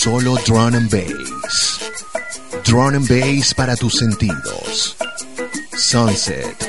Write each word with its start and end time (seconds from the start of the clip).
solo 0.00 0.36
Drone 0.46 0.76
and 0.76 0.90
Bass. 0.90 1.80
Drone 2.62 2.98
and 2.98 3.08
Bass 3.08 3.52
para 3.52 3.74
tus 3.74 3.96
sentidos. 3.96 4.96
Sunset 5.76 6.67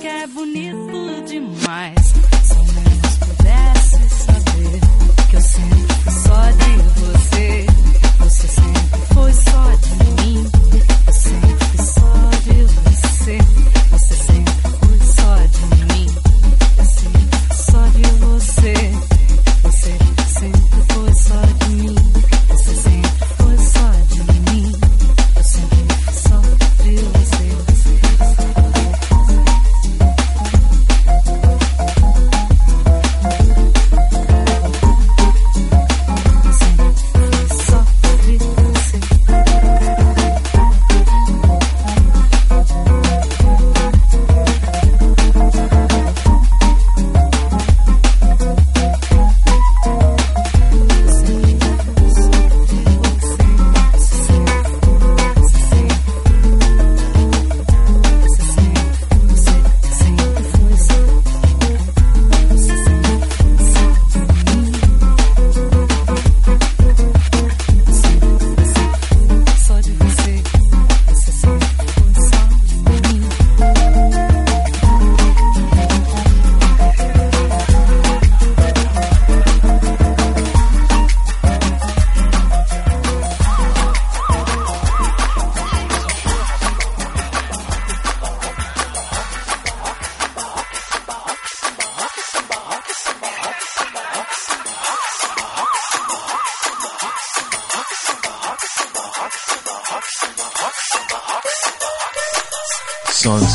que 0.00 0.06
é 0.06 0.26
bonito 0.28 1.22
demais. 1.26 2.06
Se 2.44 2.52
eu 2.54 2.64
menos 2.64 3.16
pudesse 3.18 4.10
saber 4.10 4.80
que 5.28 5.36
eu 5.36 5.40
sempre 5.40 5.94
fui 6.04 6.12
só 6.12 6.50
de 6.50 7.00
você. 7.00 7.77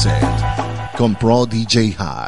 Sunset 0.03 0.95
con 0.97 1.15
Pro 1.15 1.45
DJ 1.45 1.95
High. 1.97 2.22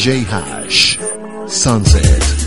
DJ 0.00 0.24
Hash. 0.24 0.98
Sunset. 1.46 2.39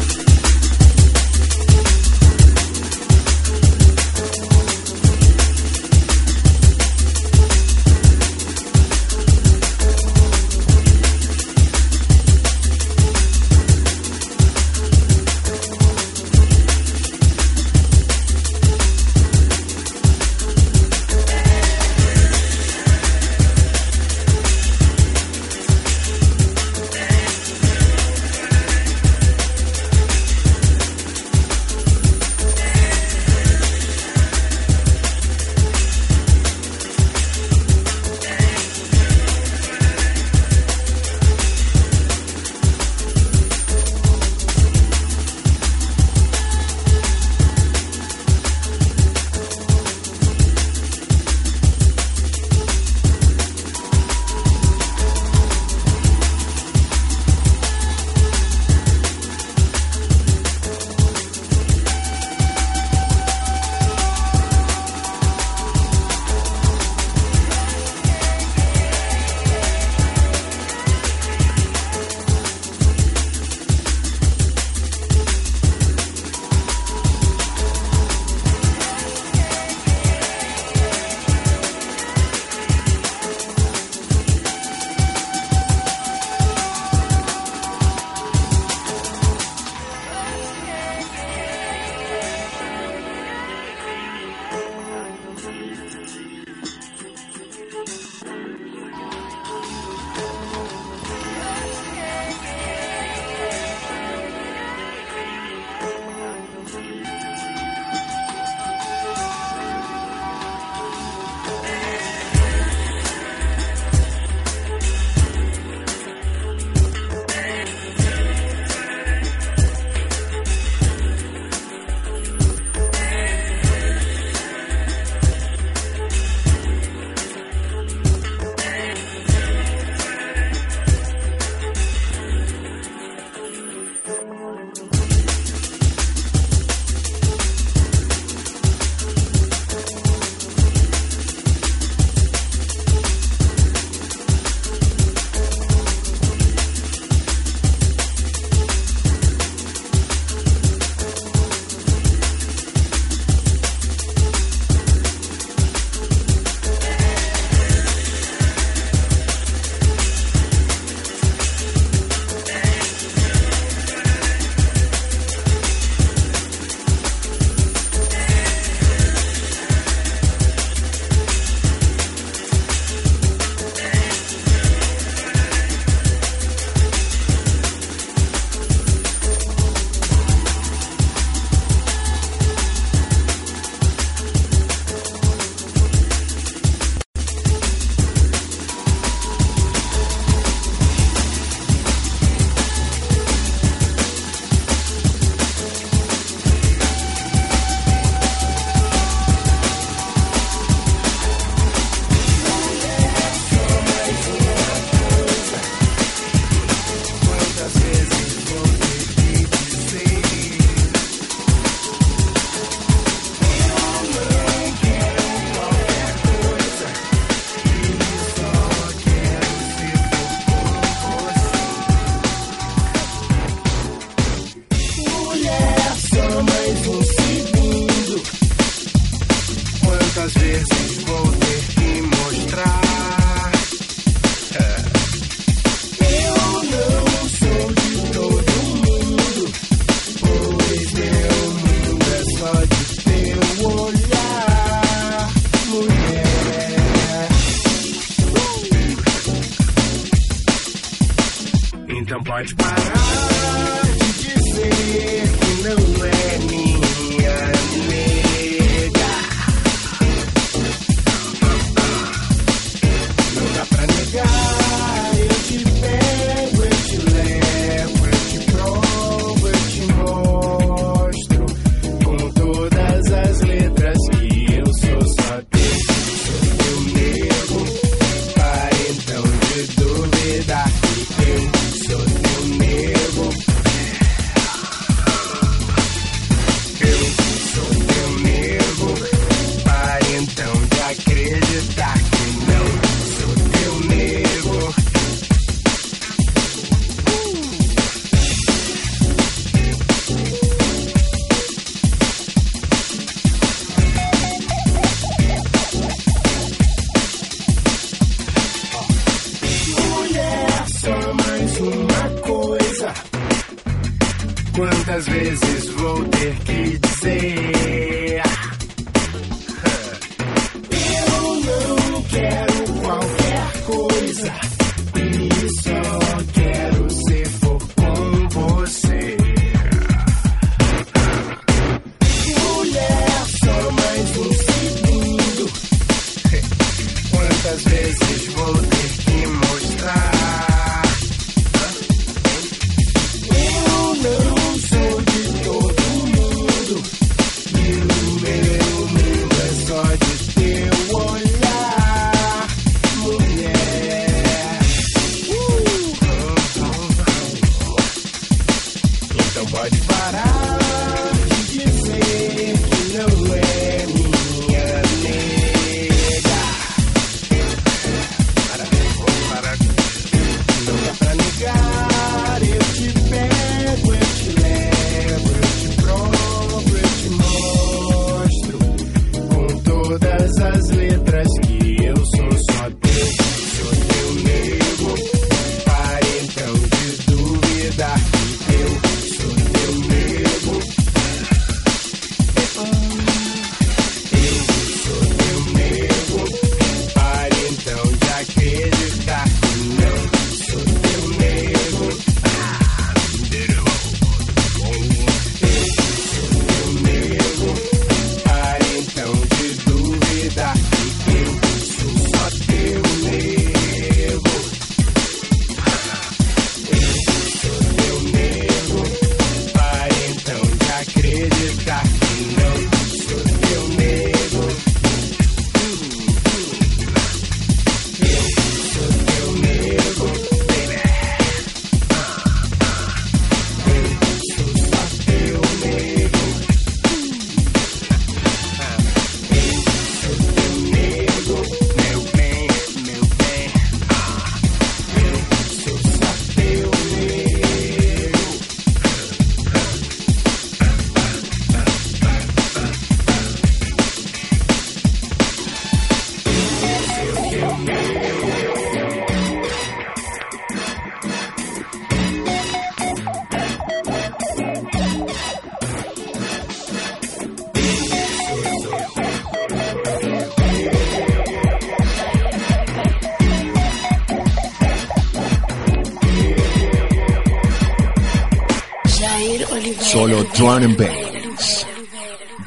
Drone 480.64 480.72
and 480.72 480.78
Bass. 480.78 481.66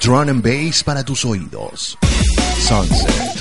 Drone 0.01 0.31
and 0.31 0.43
Bass 0.43 0.83
para 0.83 1.05
tus 1.05 1.23
oídos. 1.27 1.99
Sunset. 2.59 3.36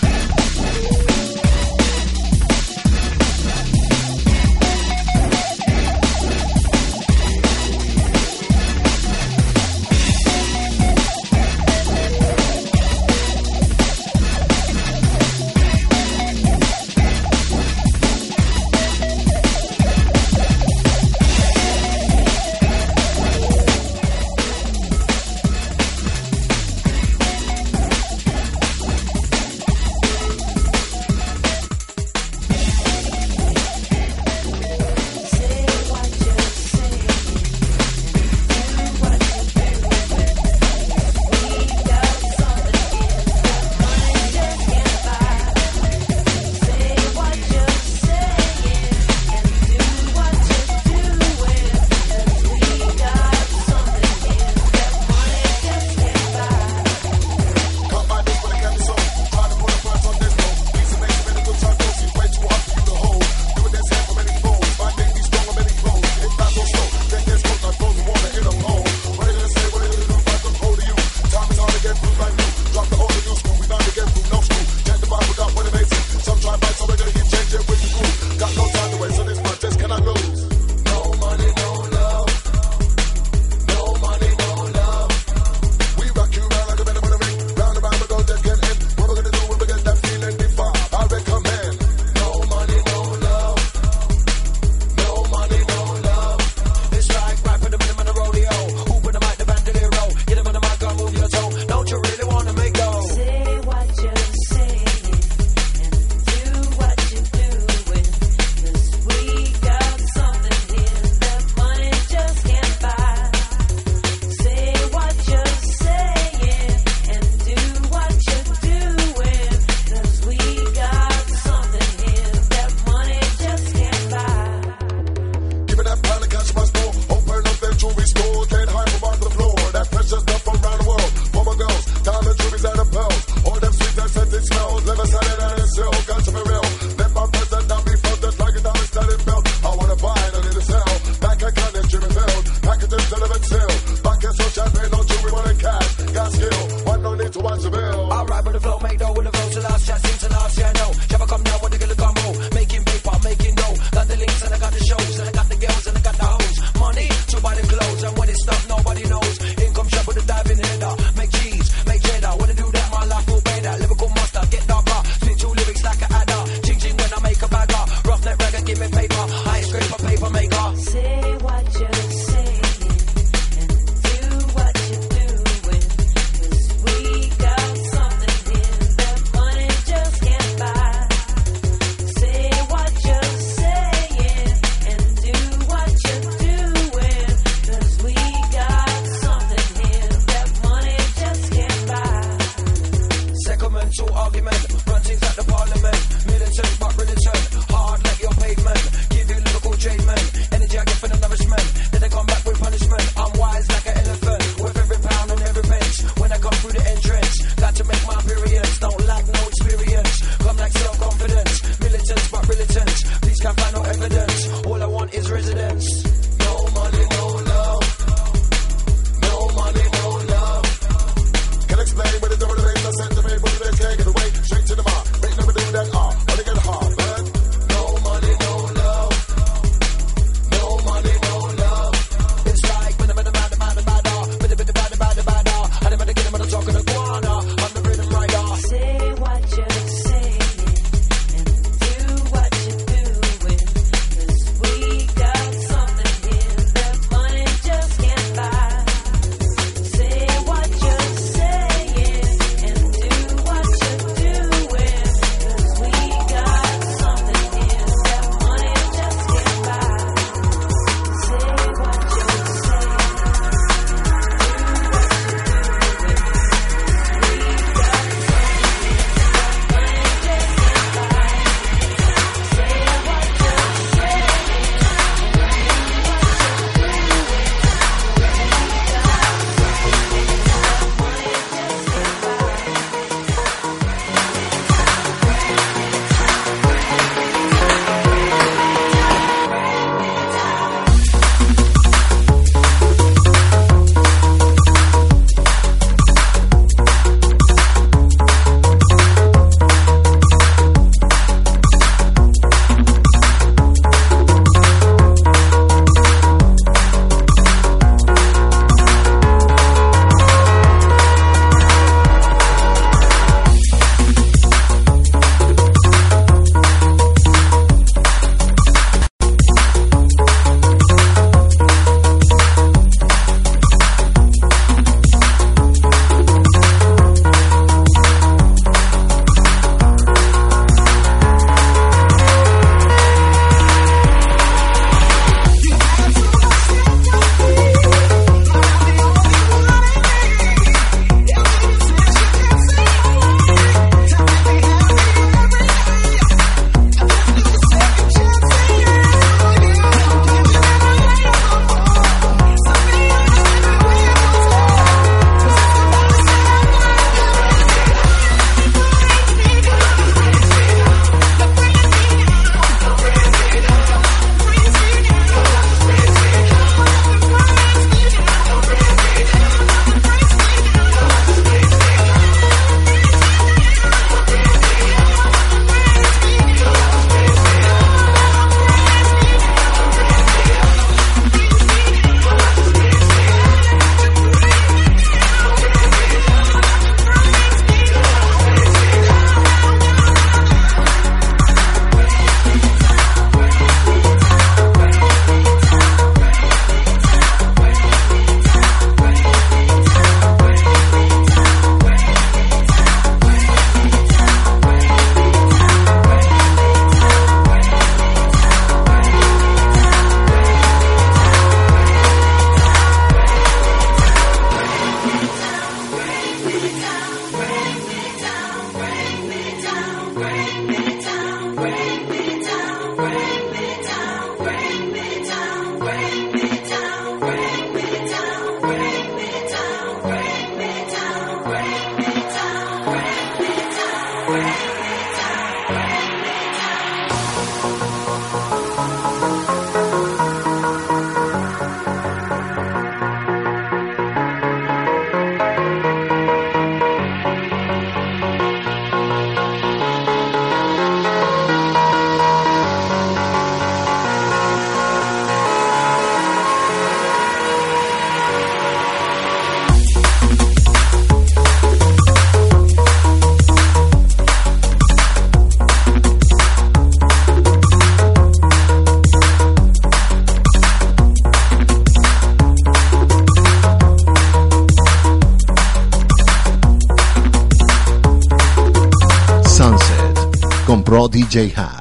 Raw 480.95 481.09
DJ 481.09 481.51
hat. 481.51 481.74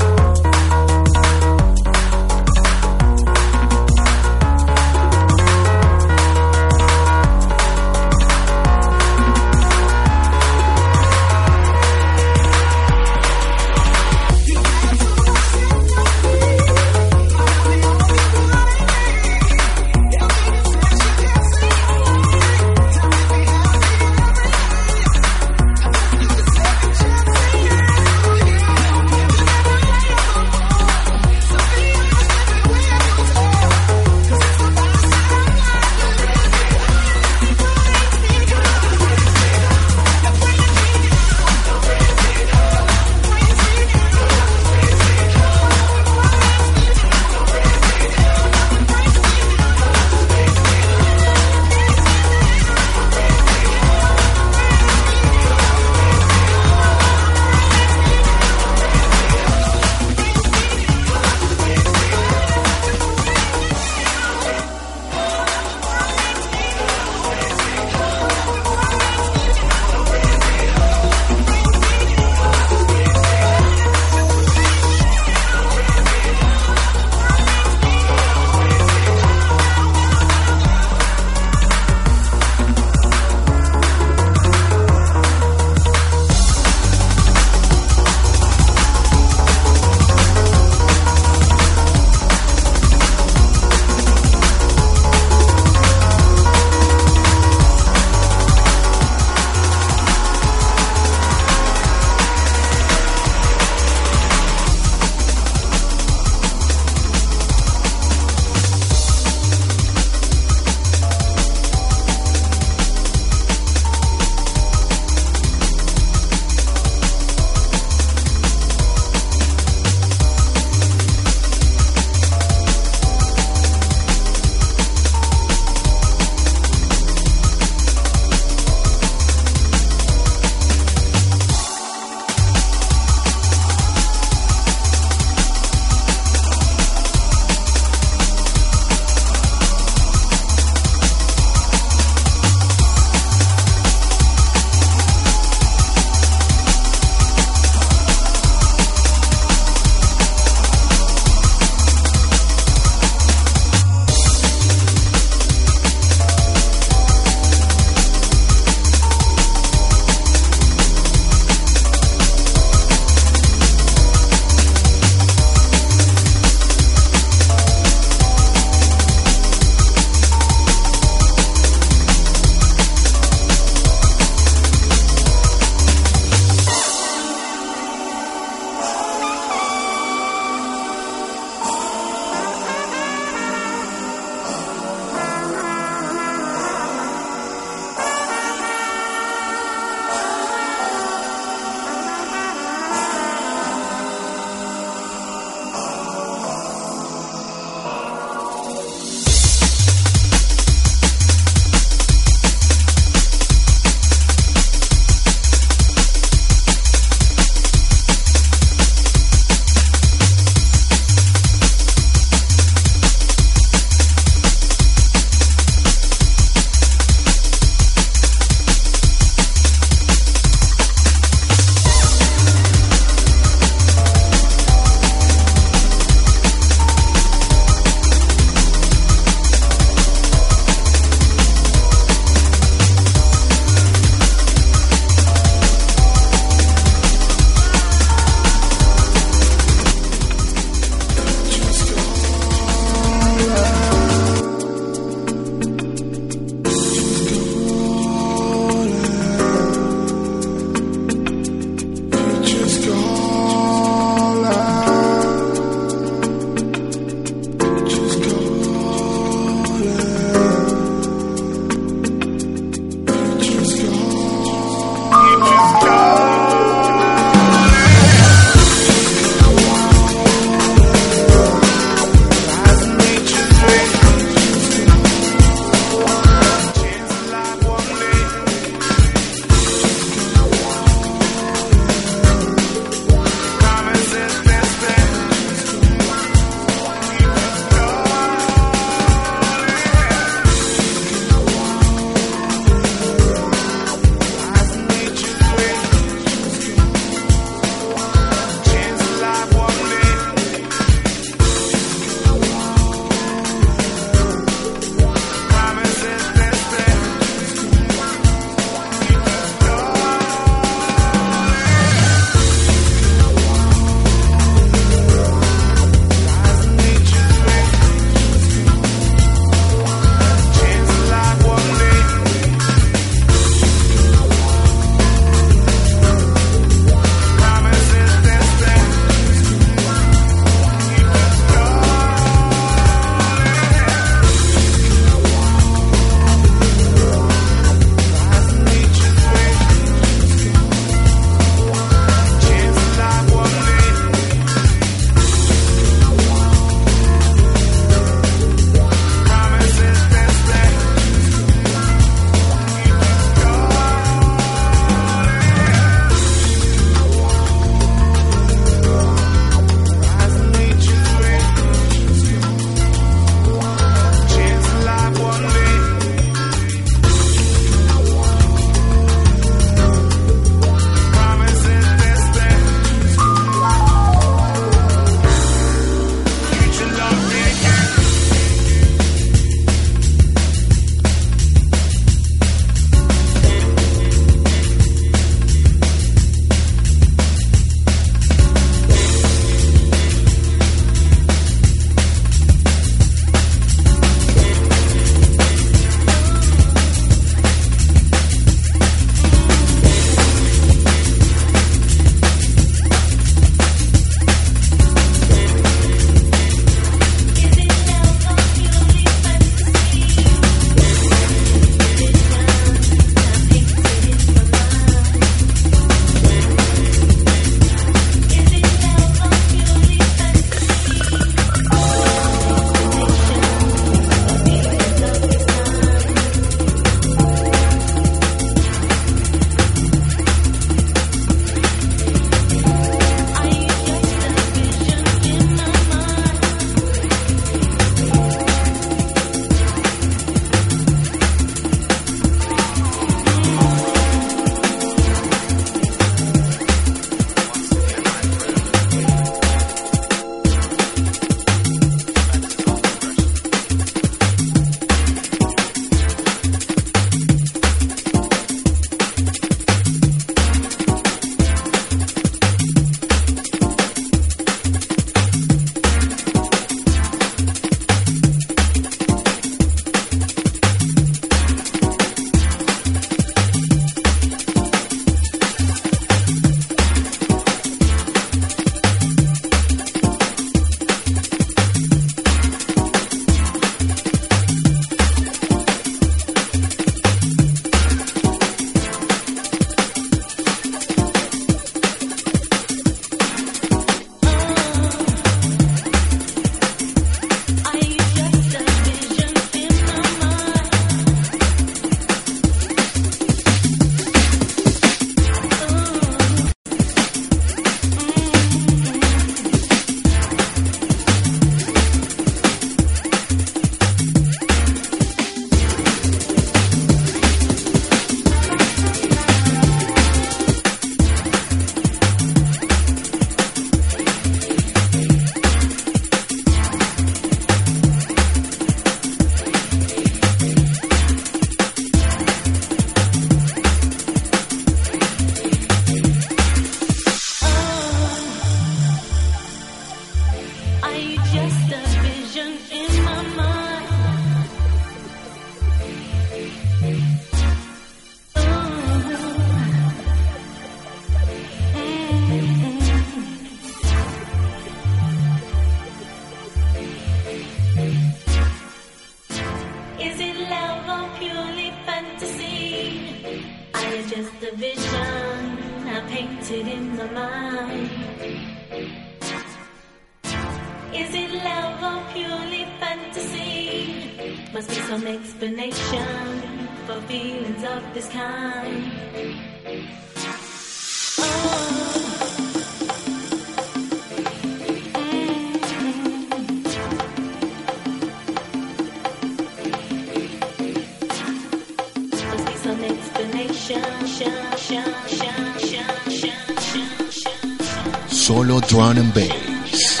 Solo 598.08 598.60
drum 598.60 598.98
and 598.98 599.14
bass. 599.14 600.00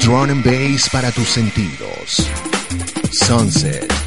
Drum 0.00 0.30
and 0.30 0.44
bass 0.44 0.88
para 0.90 1.10
tus 1.10 1.28
sentidos. 1.28 2.26
Sunset. 3.12 3.99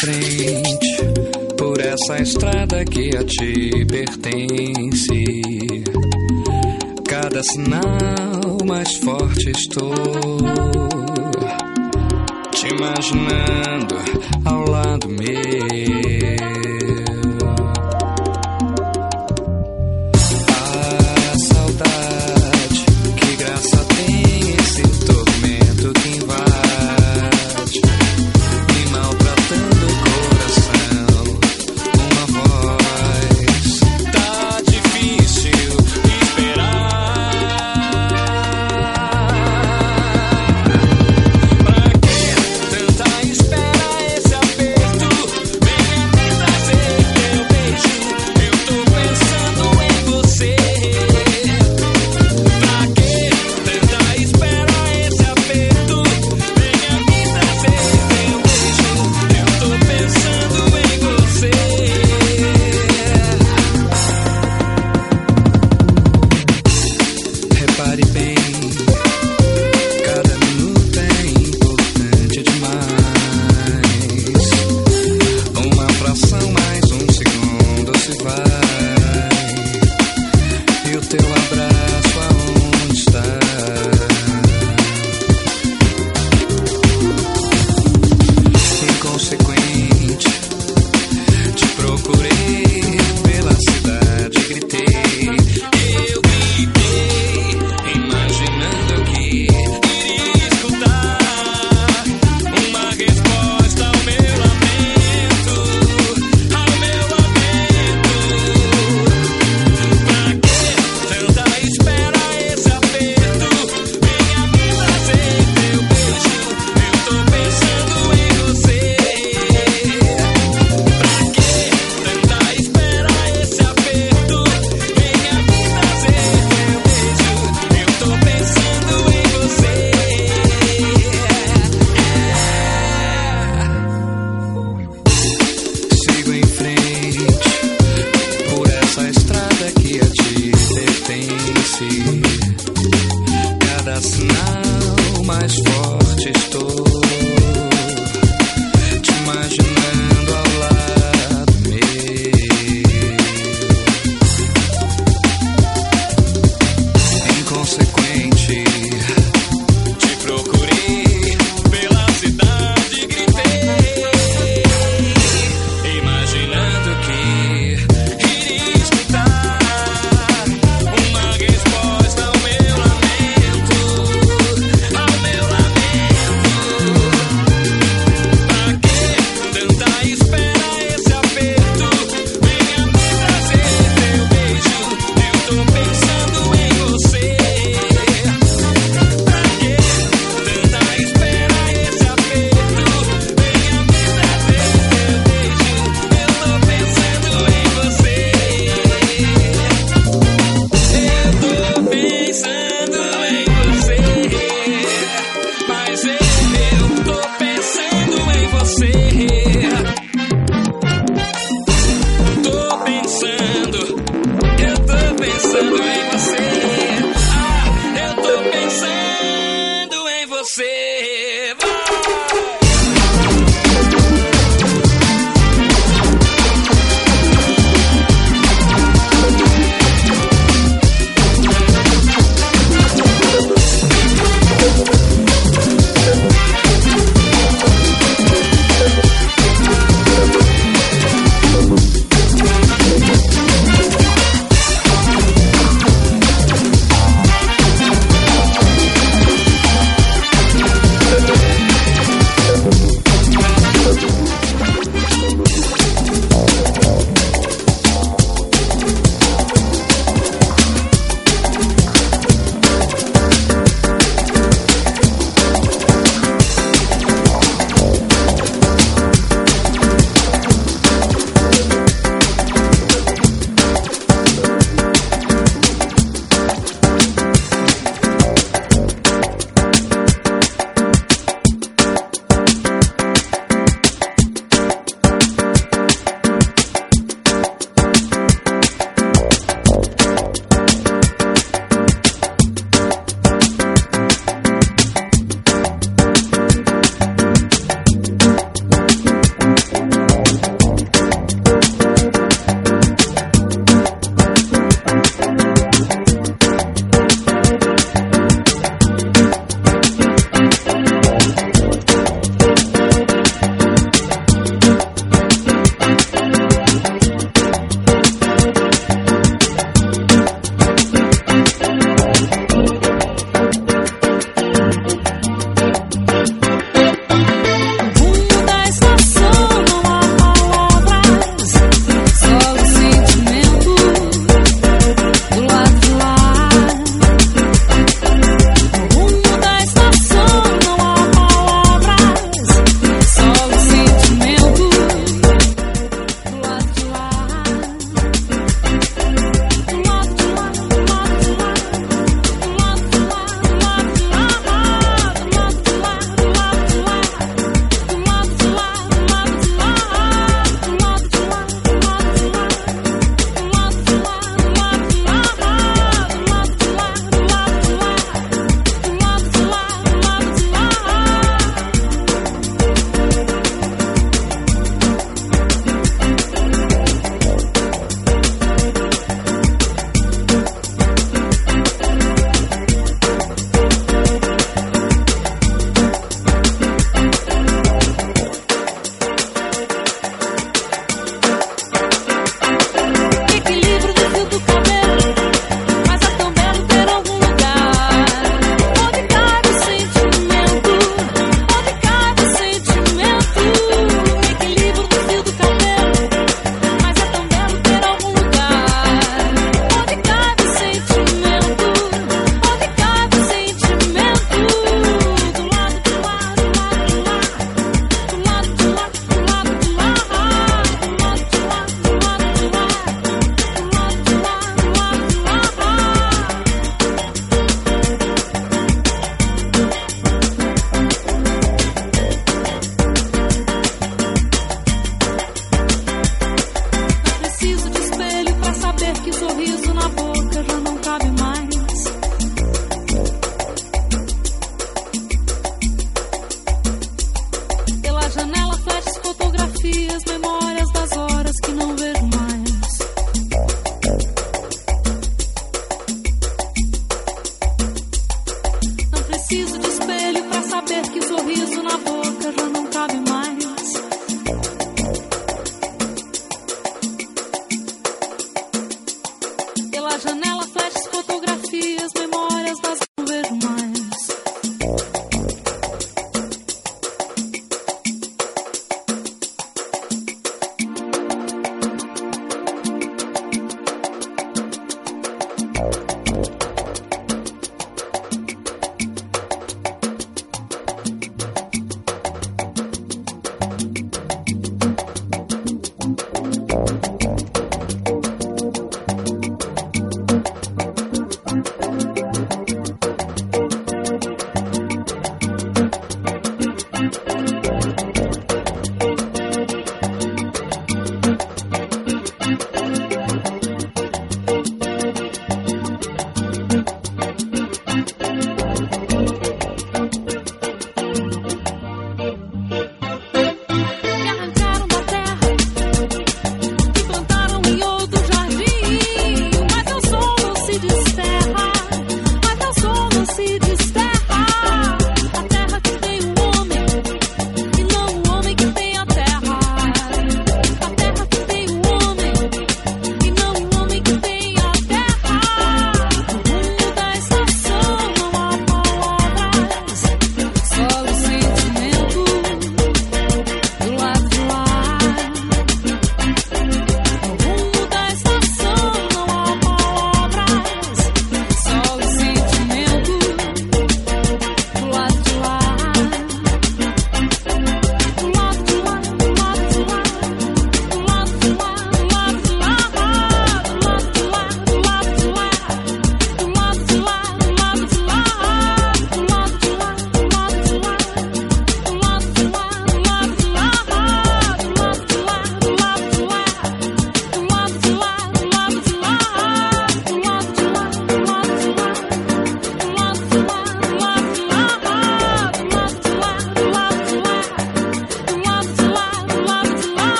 Frente 0.00 0.96
por 1.56 1.80
essa 1.80 2.22
estrada 2.22 2.84
que 2.84 3.16
a 3.16 3.24
ti 3.24 3.84
pertence. 3.86 5.24
Cada 7.06 7.42
sinal 7.42 8.58
mais 8.66 8.94
forte 8.96 9.50
estou. 9.50 9.94
Te 12.52 12.68
imaginando 12.68 13.96
ao 14.44 14.70
lado 14.70 15.08
meu. 15.08 15.77